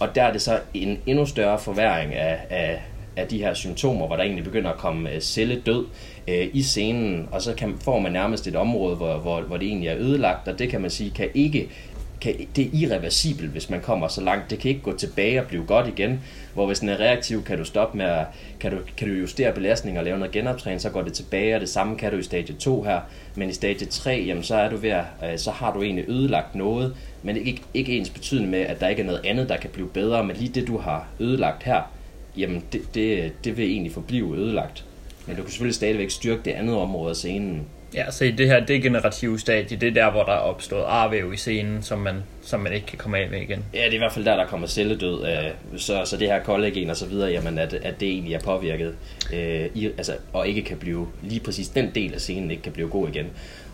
[0.00, 2.82] Og der er det så en endnu større forværing af, af,
[3.16, 5.86] af de her symptomer, hvor der egentlig begynder at komme øh, celledød
[6.28, 9.68] øh, i scenen, og så kan, får man nærmest et område, hvor, hvor, hvor det
[9.68, 11.68] egentlig er ødelagt, og det kan man sige, kan ikke
[12.20, 14.50] kan, det er irreversibelt, hvis man kommer så langt.
[14.50, 16.20] Det kan ikke gå tilbage og blive godt igen.
[16.54, 18.26] Hvor hvis den er reaktiv, kan du stoppe med at,
[18.60, 21.60] kan du, kan du justere belastning og lave noget genoptræning, så går det tilbage, og
[21.60, 23.00] det samme kan du i stadie 2 her.
[23.34, 26.04] Men i stadie 3, jamen, så, er du ved at, øh, så har du egentlig
[26.08, 29.56] ødelagt noget, men ikke, ikke ens betydende med, at der ikke er noget andet, der
[29.56, 31.82] kan blive bedre, men lige det, du har ødelagt her,
[32.36, 34.84] jamen det, det, det vil egentlig forblive ødelagt.
[35.26, 37.66] Men du kan selvfølgelig stadigvæk styrke det andet område af scenen.
[37.94, 41.32] Ja, så i det her degenerative stadie, det er der, hvor der er opstået arvæv
[41.32, 43.64] i scenen, som man, som man ikke kan komme af med igen.
[43.74, 45.24] Ja, det er i hvert fald der, der kommer celledød.
[45.24, 45.46] Ja.
[45.46, 48.40] Øh, så, så det her kollagen og så videre, jamen at, at det egentlig er
[48.40, 48.94] påvirket,
[49.32, 52.72] øh, i, altså, og ikke kan blive, lige præcis den del af scenen ikke kan
[52.72, 53.26] blive god igen.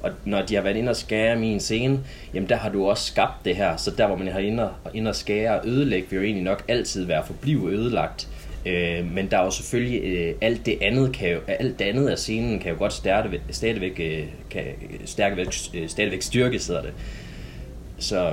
[0.03, 2.01] Og når de har været inde og skære min scene,
[2.35, 4.91] jamen der har du også skabt det her, så der hvor man har inde og,
[4.95, 8.29] inde og skære og ødelægge, vil jo egentlig nok altid være forblive ødelagt.
[8.67, 12.09] Øh, men der er jo selvfølgelig øh, alt det andet kan jo, alt det andet
[12.09, 14.65] af scenen kan jo godt stadigvæk, stadigvæk, øh, kan,
[15.05, 16.93] stadigvæk, øh, stadigvæk styrke, sidder det.
[17.99, 18.33] Så,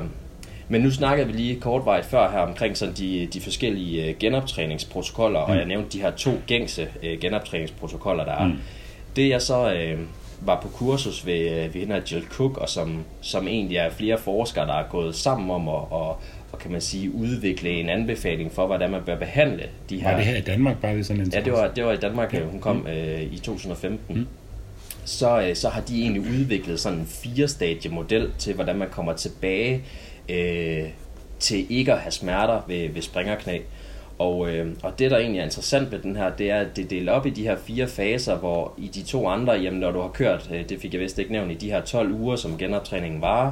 [0.69, 5.45] men nu snakkede vi lige kortvejt før her omkring sådan de, de forskellige øh, genoptræningsprotokoller,
[5.45, 5.51] mm.
[5.51, 8.47] og jeg nævnte de her to gængse øh, genoptræningsprotokoller, der er.
[8.47, 8.57] Mm.
[9.15, 9.99] Det jeg så øh,
[10.41, 14.17] var på kursus ved, øh, ved hende Jill Cook, og som, som egentlig er flere
[14.17, 16.15] forskere, der er gået sammen om at, at,
[16.53, 20.09] og kan man sige, udvikle en anbefaling for, hvordan man bør behandle de her...
[20.09, 21.97] Var det her i Danmark bare ved sådan en Ja, det var, det var i
[21.97, 22.43] Danmark, ja.
[22.43, 24.15] hun kom øh, i 2015.
[24.15, 24.27] Mm.
[25.05, 29.13] Så, øh, så har de egentlig udviklet sådan en fire-stadie model til, hvordan man kommer
[29.13, 29.83] tilbage
[30.29, 30.83] øh,
[31.39, 33.59] til ikke at have smerter ved, ved springerknæ.
[34.17, 36.89] Og, øh, og det, der egentlig er interessant ved den her, det er, at det
[36.89, 40.01] deler op i de her fire faser, hvor i de to andre, jamen når du
[40.01, 42.57] har kørt, øh, det fik jeg vist ikke nævnt, i de her 12 uger, som
[42.57, 43.51] genoptræningen varer,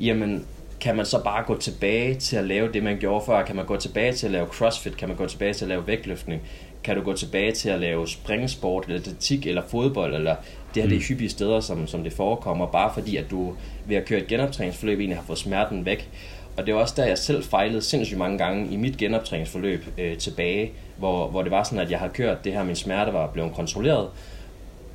[0.00, 0.46] jamen
[0.80, 3.44] kan man så bare gå tilbage til at lave det, man gjorde før?
[3.44, 4.96] Kan man gå tilbage til at lave crossfit?
[4.96, 6.42] Kan man gå tilbage til at lave vægtløftning?
[6.84, 10.36] Kan du gå tilbage til at lave springsport, eller atletik, eller fodbold, eller
[10.74, 11.06] det her det er mm.
[11.08, 13.54] hyppige steder, som, som det forekommer, bare fordi, at du
[13.86, 16.08] ved at køre et genoptræningsforløb egentlig har fået smerten væk.
[16.56, 20.16] Og det er også der, jeg selv fejlede sindssygt mange gange i mit genoptræningsforløb øh,
[20.16, 23.26] tilbage, hvor, hvor det var sådan, at jeg har kørt det her, min smerte var
[23.26, 24.08] blevet kontrolleret,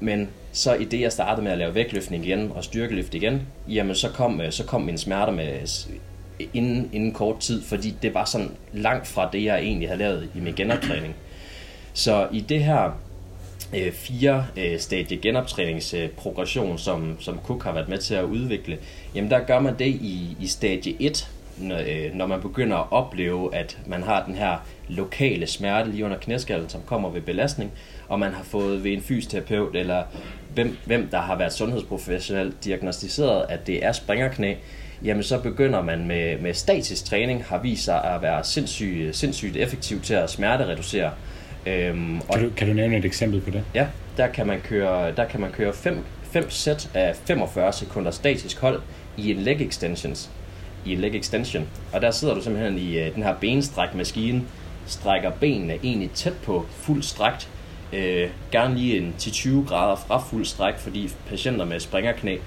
[0.01, 3.95] men så i det, jeg startede med at lave vægtløftning igen og styrkeløft igen, jamen
[3.95, 5.67] så kom, øh, så kom min smerter med
[6.53, 10.29] inden, inden kort tid, fordi det var sådan langt fra det, jeg egentlig havde lavet
[10.35, 11.15] i min genoptræning.
[11.93, 12.99] Så i det her
[13.75, 18.77] øh, fire øh, stadie genoptræningsprogression, som, som Cook har været med til at udvikle,
[19.15, 22.91] jamen der gør man det i, i stadie 1, når, øh, når man begynder at
[22.91, 27.71] opleve, at man har den her lokale smerte lige under knæskallen, som kommer ved belastning,
[28.11, 30.03] og man har fået ved en fysioterapeut, eller
[30.53, 34.53] hvem, hvem der har været sundhedsprofessionelt diagnostiseret, at det er springerknæ,
[35.03, 39.57] jamen så begynder man med, med statisk træning, har vist sig at være sindssygt, sindssygt
[39.57, 41.11] effektiv til at smertereducere.
[41.65, 43.63] Øhm, og kan, du, kan du nævne et eksempel på det?
[43.75, 48.11] Ja, der kan man køre, der kan man køre fem, fem sæt af 45 sekunder
[48.11, 48.81] statisk hold
[49.17, 50.29] i en leg extensions.
[50.85, 51.67] I en leg extension.
[51.93, 54.43] Og der sidder du simpelthen i uh, den her benstræk maskine,
[54.85, 57.49] strækker benene egentlig tæt på fuld strækt,
[57.93, 62.37] øh, gerne lige en til 20 grader fra fuld stræk, fordi patienter med springerknæ,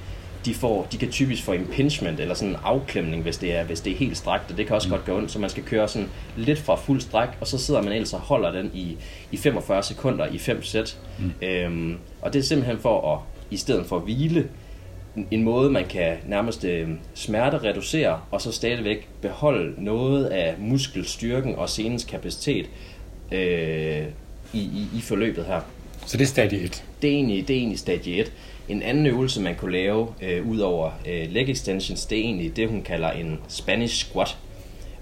[0.44, 3.80] de, får, de kan typisk få impingement eller sådan en afklemning, hvis det er, hvis
[3.80, 4.92] det er helt strækt, og det kan også mm.
[4.92, 7.82] godt gøre ondt, så man skal køre sådan lidt fra fuld stræk, og så sidder
[7.82, 8.96] man ellers og holder den i,
[9.32, 10.98] i 45 sekunder i 5 sæt.
[11.18, 11.32] Mm.
[11.42, 14.48] Øhm, og det er simpelthen for at, i stedet for at hvile,
[15.30, 21.54] en måde, man kan nærmest øh, smerte reducere, og så stadigvæk beholde noget af muskelstyrken
[21.54, 22.66] og senens kapacitet
[23.32, 24.04] øh,
[24.54, 25.60] i, i, i forløbet her.
[26.06, 26.84] Så det er stadie 1?
[27.02, 28.32] Det er egentlig, det er egentlig stadie 1.
[28.68, 32.56] En anden øvelse, man kunne lave øh, ud over øh, leg extensions, det er egentlig
[32.56, 34.36] det, hun kalder en Spanish squat.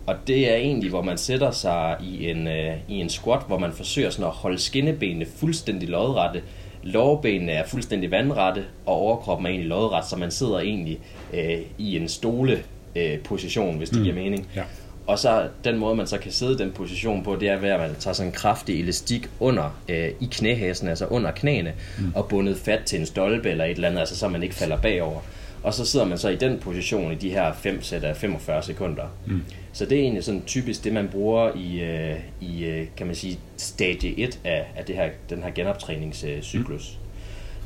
[0.07, 3.59] Og det er egentlig, hvor man sætter sig i en, øh, i en squat, hvor
[3.59, 6.43] man forsøger sådan at holde skinnebenene fuldstændig lodrette.
[6.83, 10.99] Lårbenene er fuldstændig vandrette, og overkroppen er egentlig lodret, så man sidder egentlig
[11.35, 12.63] øh, i en stole
[12.97, 14.05] øh, position, hvis det mm.
[14.05, 14.49] giver mening.
[14.57, 14.63] Ja.
[15.07, 17.81] Og så den måde, man så kan sidde den position på, det er ved, at
[17.81, 22.13] man tager sådan en kraftig elastik under øh, i knæhæsen, altså under knæene, mm.
[22.15, 24.77] og bundet fat til en stolpe eller et eller andet, altså så man ikke falder
[24.77, 25.21] bagover.
[25.63, 28.63] Og så sidder man så i den position i de her 5 sæt af 45
[28.63, 29.05] sekunder.
[29.27, 29.43] Mm.
[29.73, 33.17] Så det er egentlig sådan typisk det, man bruger i, øh, i øh, kan man
[33.17, 36.99] sige, stadie 1 af, af det her, den her genoptræningscyklus.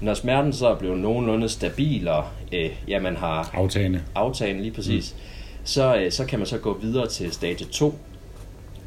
[0.01, 0.07] Mm.
[0.07, 4.75] Når smerten så er blevet nogenlunde stabil, og øh, ja, man har aftagende, aftagende lige
[4.75, 5.36] præcis, mm
[5.67, 7.95] så, øh, så kan man så gå videre til stadie 2.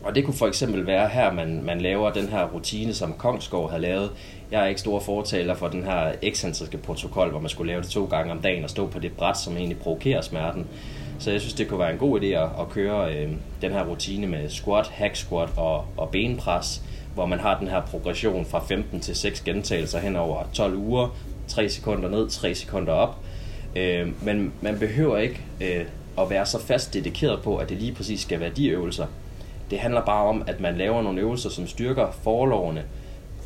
[0.04, 3.72] Og det kunne for eksempel være her, man, man laver den her rutine, som Kongsgaard
[3.72, 4.12] har lavet.
[4.52, 7.90] Jeg er ikke stor fortaler for den her ekscentriske protokol, hvor man skulle lave det
[7.90, 10.68] to gange om dagen og stå på det bræt, som egentlig provokerer smerten.
[11.20, 13.30] Så jeg synes, det kunne være en god idé at, at køre øh,
[13.62, 16.82] den her rutine med squat, hack squat og, og benpres,
[17.14, 21.18] hvor man har den her progression fra 15 til 6 gentagelser hen over 12 uger,
[21.48, 23.16] 3 sekunder ned, 3 sekunder op.
[23.76, 25.86] Øh, men man behøver ikke øh,
[26.22, 29.06] at være så fast dedikeret på, at det lige præcis skal være de øvelser.
[29.72, 32.84] Det handler bare om, at man laver nogle øvelser, som styrker forlovene,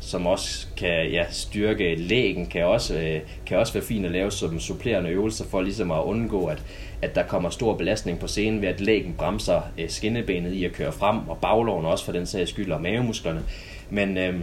[0.00, 4.30] som også kan ja, styrke lægen, kan også, øh, kan også være fint at lave
[4.30, 6.62] som supplerende øvelser for ligesom at undgå, at,
[7.02, 10.72] at der kommer stor belastning på scenen ved, at lægen bremser øh, skinnebenet i at
[10.72, 13.42] køre frem, og bagloven også for den sags skyld, og mavemusklerne.
[13.90, 14.40] Men, øh,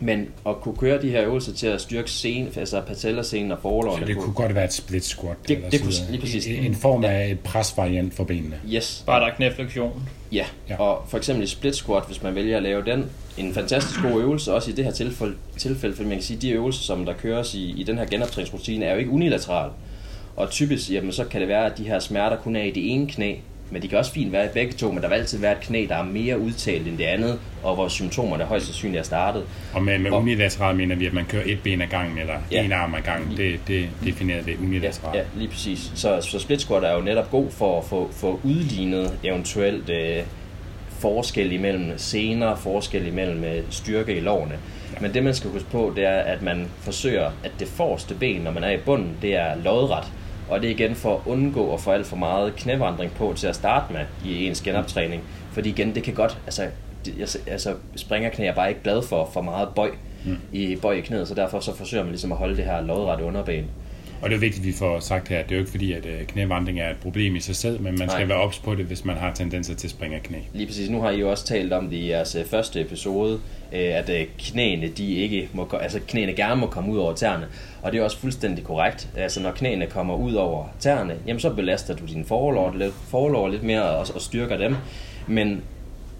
[0.00, 4.06] men at kunne køre de her øvelser til at styrke scene, altså patellascenen og forlovene.
[4.06, 5.36] Så det kunne godt være et split squat?
[5.48, 6.46] Det, eller det kunne lige præcis.
[6.46, 7.32] En, en form af ja.
[7.32, 8.60] et presvariant for benene?
[8.68, 9.02] Yes.
[9.06, 10.08] Bare der er knæflektion?
[10.32, 10.44] Ja.
[10.68, 14.20] ja, og for eksempel split squat, hvis man vælger at lave den, en fantastisk god
[14.20, 17.12] øvelse, også i det her tilfælde, tilfælde for man kan sige, de øvelser, som der
[17.12, 19.70] køres i, i den her genoptræningsrutine, er jo ikke unilateral.
[20.36, 22.92] Og typisk, jamen, så kan det være, at de her smerter kun er i det
[22.92, 23.34] ene knæ,
[23.70, 25.60] men de kan også fint være i begge to, men der vil altid være et
[25.60, 29.44] knæ, der er mere udtalt end det andet, og hvor symptomerne højst sandsynligt er startet.
[29.74, 32.64] Og med, med unilateral mener vi, at man kører et ben ad gangen, eller ja.
[32.64, 33.36] en arm ad gangen.
[33.36, 35.14] Det, det definerer det unilateralt.
[35.14, 35.92] Ja, ja, lige præcis.
[35.94, 40.22] Så, så split squat er jo netop god for at få, få udlignet eventuelt øh,
[40.98, 44.54] forskel imellem scener, forskel imellem øh, styrke i lårene.
[44.94, 45.00] Ja.
[45.00, 48.40] Men det man skal huske på, det er, at man forsøger, at det forreste ben,
[48.40, 50.04] når man er i bunden, det er lodret
[50.50, 53.46] og det er igen for at undgå at få alt for meget knævandring på til
[53.46, 55.22] at starte med i ens genoptræning.
[55.52, 56.66] Fordi igen, det kan godt, altså,
[57.04, 59.90] det, altså springerknæ er bare ikke glad for for meget bøj
[60.24, 60.36] mm.
[60.52, 63.24] i bøj i knæet, så derfor så forsøger man ligesom at holde det her lodrette
[63.24, 63.64] underben.
[64.22, 65.92] Og det er vigtigt, at vi får sagt her, at det er jo ikke fordi,
[65.92, 68.28] at øh, knævandring er et problem i sig selv, men man skal Nej.
[68.28, 70.38] være ops på det, hvis man har tendenser til at springe af knæ.
[70.52, 70.90] Lige præcis.
[70.90, 73.40] Nu har I jo også talt om det i jeres øh, første episode,
[73.72, 77.46] øh, at knæene, de ikke må, altså knæene gerne må komme ud over tæerne.
[77.82, 79.08] Og det er også fuldstændig korrekt.
[79.16, 83.48] Altså når knæene kommer ud over tæerne, jamen så belaster du dine forlår lidt, forlår
[83.48, 84.76] lidt mere og, og styrker dem.
[85.26, 85.62] Men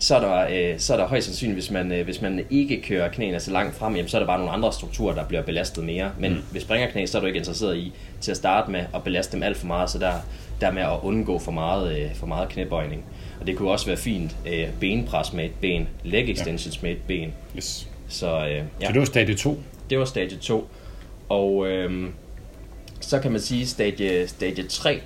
[0.01, 2.83] så er der, øh, så er der højst sandsynligt, hvis man, øh, hvis man ikke
[2.83, 5.43] kører knæene så langt frem, jamen, så er der bare nogle andre strukturer, der bliver
[5.43, 6.13] belastet mere.
[6.19, 6.43] Men mm.
[6.51, 9.33] hvis springer knæ, så er du ikke interesseret i til at starte med at belaste
[9.33, 10.13] dem alt for meget, så der,
[10.61, 13.05] der med at undgå for meget, øh, for meget knæbøjning.
[13.41, 16.81] Og det kunne også være fint øh, benpres med et ben, leg extensions ja.
[16.83, 17.33] med et ben.
[17.57, 17.89] Yes.
[18.09, 18.87] Så, øh, ja.
[18.87, 19.59] så det var stadie 2?
[19.91, 20.69] Det var stadie 2.
[21.29, 22.09] Og øh,
[23.01, 25.01] så kan man sige, stadie, stadie 3,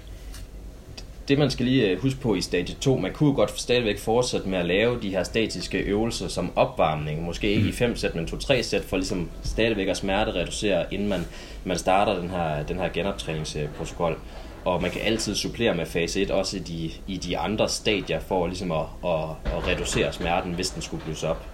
[1.28, 4.48] det man skal lige øh, huske på i stadie 2, man kunne godt stadigvæk fortsætte
[4.48, 7.68] med at lave de her statiske øvelser som opvarmning, måske ikke mm.
[7.68, 11.20] i 5 sæt, men 2-3 sæt, for ligesom stadigvæk at smerte reducere, inden man,
[11.64, 14.18] man starter den her, den her genoptræningsprotokol.
[14.64, 18.20] og man kan altid supplere med fase 1 også i de, i de andre stadier
[18.20, 21.46] for ligesom at, at, at reducere smerten, hvis den skulle blusse op.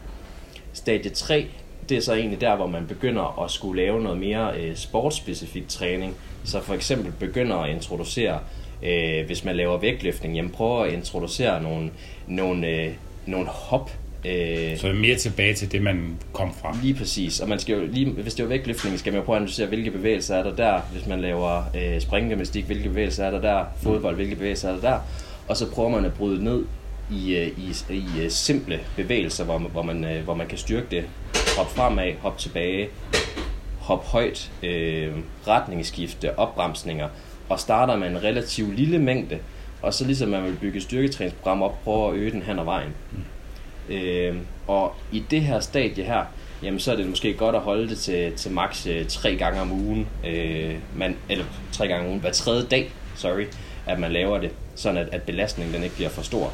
[0.73, 1.47] Stadie 3,
[1.89, 5.69] det er så egentlig der, hvor man begynder at skulle lave noget mere øh, sportsspecifik
[5.69, 6.17] træning.
[6.45, 8.41] Så for eksempel begynder at introducere,
[8.83, 11.91] øh, hvis man laver vægtløftning, jamen prøver at introducere nogle,
[12.27, 12.93] nogle, øh,
[13.27, 13.91] nogle hop
[14.25, 16.77] Øh, så mere tilbage til det, man kom fra.
[16.83, 17.41] Lige præcis.
[17.41, 19.67] Og man skal jo lige, hvis det er vægtløftning, skal man jo prøve at analysere,
[19.67, 20.81] hvilke bevægelser er der der.
[20.93, 23.65] Hvis man laver øh, springgymnastik, hvilke bevægelser er der der.
[23.83, 24.99] Fodbold, hvilke bevægelser er der der.
[25.49, 26.65] Og så prøver man at bryde ned
[27.11, 30.59] i, øh, i, i, i øh, simple bevægelser, hvor, hvor, man, øh, hvor man kan
[30.59, 31.05] styrke det.
[31.57, 32.89] Hop fremad, hop tilbage,
[33.81, 35.13] hop højt, øh,
[35.47, 37.09] retningsskifte, opbremsninger.
[37.51, 39.39] Og starter med en relativt lille mængde,
[39.83, 42.95] og så ligesom man vil bygge styrketræningsprogram op, prøve at øge den hen ad vejen.
[43.13, 43.95] Mm.
[43.95, 44.37] Øh,
[44.67, 46.25] og i det her stadie her,
[46.63, 49.61] jamen så er det måske godt at holde det til, til maks øh, tre gange
[49.61, 53.45] om ugen, øh, man, eller tre gange om ugen, hver tredje dag, sorry,
[53.87, 56.53] at man laver det, sådan at, at belastningen den ikke bliver for stor.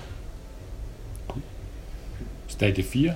[2.49, 3.15] Stadie 4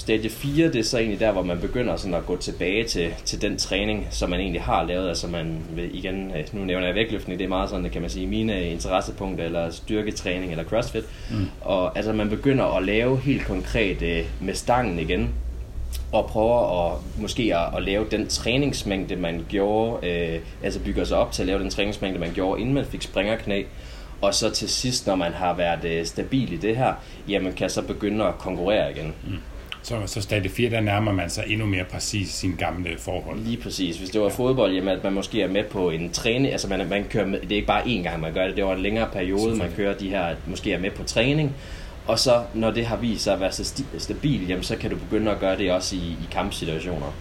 [0.00, 3.14] Stadie 4, det er så egentlig der, hvor man begynder sådan at gå tilbage til,
[3.24, 5.08] til den træning, som man egentlig har lavet.
[5.08, 8.10] Altså man vil igen, øh, nu nævner jeg vægtløftning, det er meget sådan, kan man
[8.10, 11.04] sige, mine interessepunkter, eller styrketræning, eller crossfit.
[11.30, 11.46] Mm.
[11.60, 15.34] Og altså man begynder at lave helt konkret øh, med stangen igen,
[16.12, 21.16] og prøver at måske at, at lave den træningsmængde, man gjorde, øh, altså bygger sig
[21.16, 23.62] op til at lave den træningsmængde, man gjorde, inden man fik springerknæ.
[24.20, 26.94] Og så til sidst, når man har været øh, stabil i det her,
[27.28, 29.14] jamen kan så begynde at konkurrere igen.
[29.26, 29.36] Mm.
[29.82, 33.38] Så, så stadie 4, der nærmer man sig endnu mere præcis sin gamle forhold.
[33.38, 33.96] Lige præcis.
[33.98, 36.88] Hvis det var fodbold, jamen at man måske er med på en træning, altså man,
[36.88, 38.82] man kører med, det er ikke bare én gang, man gør det, det var en
[38.82, 41.54] længere periode, man kører de her, måske er med på træning,
[42.06, 44.96] og så når det har vist sig at være så stabil, jamen så kan du
[44.96, 47.14] begynde at gøre det også i, i kampsituationer.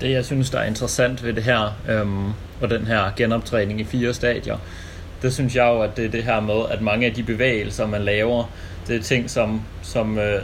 [0.00, 2.28] Det jeg synes, der er interessant ved det her, øhm,
[2.60, 4.58] og den her genoptræning i fire stadier,
[5.22, 7.86] det synes jeg jo, at det er det her med, at mange af de bevægelser,
[7.86, 8.44] man laver,
[8.86, 10.42] det er ting, som, som, øh,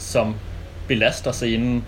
[0.00, 0.34] som
[0.88, 1.84] belaster scenen,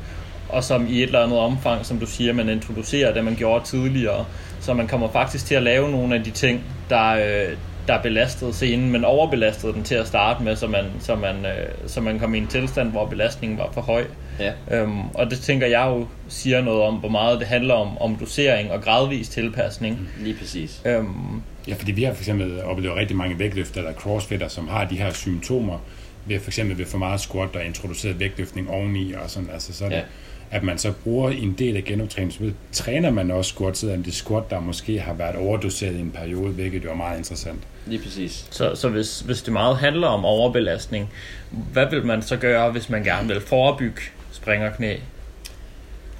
[0.49, 3.65] og som i et eller andet omfang, som du siger, man introducerer det, man gjorde
[3.65, 4.25] tidligere.
[4.61, 7.57] Så man kommer faktisk til at lave nogle af de ting, der, øh,
[7.89, 11.69] der belastede scenen, men overbelastede den til at starte med, så man, så man, øh,
[11.87, 14.05] så man kom i en tilstand, hvor belastningen var for høj.
[14.41, 14.53] Ja.
[14.71, 18.17] Øhm, og det tænker jeg jo siger noget om, hvor meget det handler om, om
[18.17, 20.09] dosering og gradvis tilpasning.
[20.21, 20.83] Lige præcis.
[20.85, 24.85] Øhm, ja, fordi vi har for eksempel oplevet rigtig mange vægtløfter eller crossfitter, som har
[24.85, 25.79] de her symptomer,
[26.27, 29.85] ved for eksempel ved for meget squat og introduceret vægtløftning oveni og sådan, altså så
[29.85, 30.03] det, ja.
[30.51, 34.51] at man så bruger en del af genoptræningen, træner man også squat, selvom det squat,
[34.51, 37.61] der måske har været overdoseret i en periode, hvilket jo er meget interessant.
[37.87, 38.47] Lige præcis.
[38.51, 41.11] Så, så hvis, hvis det meget handler om overbelastning,
[41.51, 44.01] hvad vil man så gøre, hvis man gerne vil forebygge
[44.33, 44.97] springerknæ?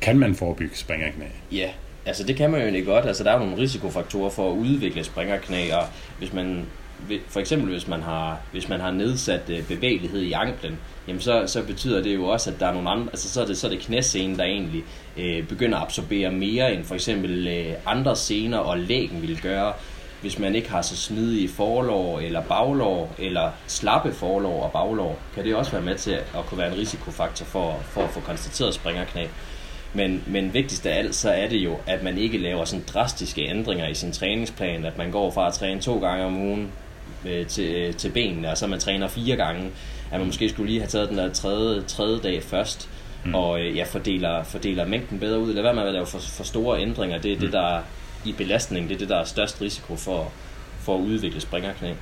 [0.01, 1.25] Kan man forebygge springerknæ?
[1.53, 1.71] Ja,
[2.07, 3.07] altså det kan man jo egentlig godt.
[3.07, 5.85] Altså der er nogle risikofaktorer for at udvikle springerknæ, og
[6.19, 6.67] hvis man
[7.29, 11.45] for eksempel hvis man har, hvis man har nedsat øh, bevægelighed i anklen, jamen så,
[11.47, 13.67] så betyder det jo også, at der er nogle andre, altså så er det, så
[13.67, 14.85] er det knæscenen, der egentlig
[15.17, 19.73] øh, begynder at absorbere mere end for eksempel øh, andre scener og lægen vil gøre,
[20.21, 25.45] hvis man ikke har så smidige forlår eller baglår, eller slappe forlår og baglår, kan
[25.45, 28.75] det også være med til at kunne være en risikofaktor for, for at få konstateret
[28.75, 29.27] springerknæ.
[29.95, 33.43] Men, men vigtigst af alt, så er det jo, at man ikke laver sådan drastiske
[33.43, 36.73] ændringer i sin træningsplan, at man går fra at træne to gange om ugen
[37.27, 39.71] øh, til, til benene, og så man træner fire gange,
[40.13, 42.89] at man måske skulle lige have taget den der tredje, tredje dag først,
[43.25, 43.35] mm.
[43.35, 45.55] og øh, ja, fordeler, fordeler mængden bedre ud.
[45.55, 47.19] Lad være med at lave for, for store ændringer.
[47.19, 47.41] Det er mm.
[47.41, 47.81] det, der
[48.25, 50.33] i belastning, det er det, der er størst risiko for,
[50.81, 51.93] for at udvikle springerknæ.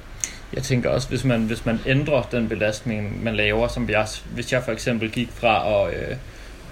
[0.55, 4.53] Jeg tænker også, hvis man, hvis man ændrer den belastning, man laver, som jeg, hvis
[4.53, 6.17] jeg for eksempel gik fra at øh,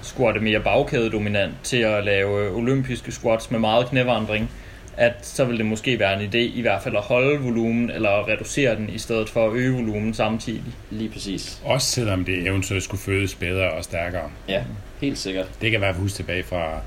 [0.03, 4.51] squatte mere bagkædedominant til at lave øh, olympiske squats med meget knævandring,
[4.99, 8.29] at så vil det måske være en idé i hvert fald at holde volumen eller
[8.29, 10.63] reducere den i stedet for at øge volumen samtidig.
[10.91, 11.63] Lige præcis.
[11.65, 14.31] Også selvom det eventuelt skulle føles bedre og stærkere.
[14.49, 14.63] Ja,
[15.01, 15.47] helt sikkert.
[15.61, 16.81] Det kan være huske tilbage fra,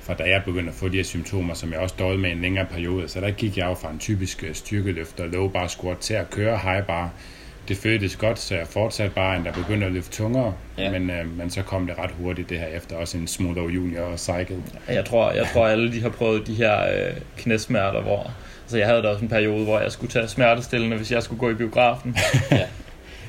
[0.00, 2.42] fra da jeg begyndte at få de her symptomer, som jeg også døde med en
[2.42, 3.08] længere periode.
[3.08, 6.58] Så der gik jeg jo fra en typisk styrkeløfter, low bar squat til at køre
[6.58, 7.10] high bar
[7.68, 10.54] det føltes godt, så jeg fortsatte bare, end der begyndte at løfte tungere.
[10.78, 10.90] Ja.
[10.90, 14.16] Men, øh, men så kom det ret hurtigt det her efter, også en Smooth Junior
[14.16, 14.62] cycle.
[14.88, 18.30] Jeg tror, jeg tror alle de har prøvet de her øh, knæsmerter, hvor
[18.62, 21.38] altså jeg havde da også en periode, hvor jeg skulle tage smertestillende, hvis jeg skulle
[21.38, 22.16] gå i biografen.
[22.50, 22.66] ja.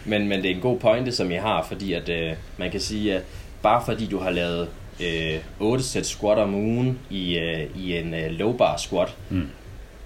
[0.05, 2.79] men, men det er en god pointe, som jeg har, fordi at øh, man kan
[2.79, 3.21] sige, at
[3.61, 4.67] bare fordi du har lavet
[4.99, 9.49] øh, 8 sæt squat om ugen i, øh, i en øh, low bar squat, mm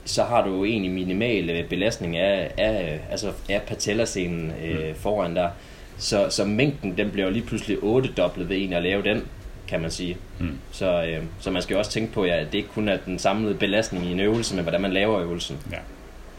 [0.06, 4.96] så har du jo egentlig minimal øh, belastning af, af, altså af patellascenen øh, mm.
[4.96, 5.50] foran der.
[5.98, 9.28] Så, så mængden, den bliver jo lige pludselig 8 dobblet ved en at lave den,
[9.68, 10.18] kan man sige.
[10.40, 10.58] Mm.
[10.72, 12.98] Så, øh, så man skal jo også tænke på, ja, at det ikke kun er
[12.98, 15.58] den samlede belastning i en øvelse, men hvordan man laver øvelsen.
[15.72, 15.78] Ja,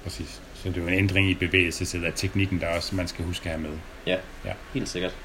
[0.05, 0.41] præcis.
[0.55, 3.45] Så det er jo en ændring i bevægelsesædet af teknikken, der også man skal huske
[3.45, 3.79] at have med.
[4.07, 4.53] Ja, ja.
[4.75, 5.17] helt sikkert.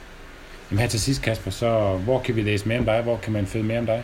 [0.71, 3.01] Jamen her til sidst, Kasper, så hvor kan vi læse mere om dig?
[3.01, 4.03] Hvor kan man følge mere om dig?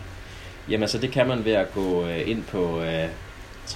[0.69, 3.07] Jamen så det kan man ved at gå øh, ind på øh,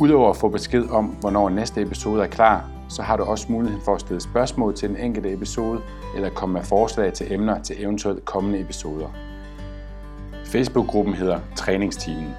[0.00, 3.80] Udover at få besked om, hvornår næste episode er klar, så har du også mulighed
[3.80, 5.80] for at stille spørgsmål til den enkelte episode,
[6.16, 9.08] eller komme med forslag til emner til eventuelt kommende episoder.
[10.44, 12.34] Facebook-gruppen hedder Træningsteamen,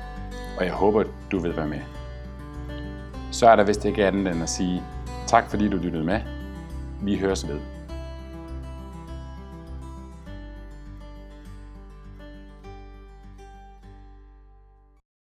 [0.57, 1.79] og jeg håber, du vil være med.
[3.31, 4.83] Så er der vist ikke andet end at sige
[5.27, 6.19] tak, fordi du lyttede med.
[7.01, 7.74] Vi høres ved.